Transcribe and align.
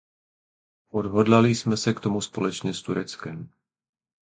Odhodlali 0.89 1.55
jsme 1.55 1.77
se 1.77 1.93
k 1.93 1.99
tomu 1.99 2.21
společně 2.21 2.73
s 2.73 2.81
Tureckem. 2.81 3.51